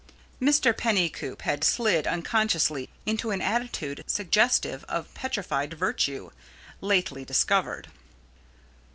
[0.41, 0.75] Mr.
[0.75, 6.31] Pennycoop had slid unconsciously into an attitude suggestive of petrified virtue,
[6.81, 7.91] lately discovered.